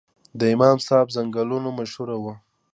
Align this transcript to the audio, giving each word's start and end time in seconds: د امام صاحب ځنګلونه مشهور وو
د 0.39 0.41
امام 0.55 0.77
صاحب 0.87 1.07
ځنګلونه 1.15 1.69
مشهور 1.79 2.09
وو 2.21 2.33